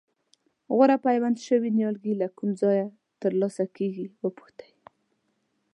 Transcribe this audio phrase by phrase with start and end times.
[0.75, 2.87] غوره پیوند شوي نیالګي له کوم ځایه
[3.21, 4.71] ترلاسه کېږي وپوښتئ.